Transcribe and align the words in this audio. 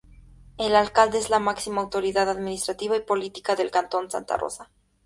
El 0.57 0.75
Alcalde 0.75 1.19
es 1.19 1.29
la 1.29 1.37
máxima 1.37 1.79
autoridad 1.79 2.27
administrativa 2.27 2.97
y 2.97 3.01
política 3.01 3.55
del 3.55 3.69
Cantón 3.69 4.09
Santa 4.09 4.35
Rosa. 4.35 4.71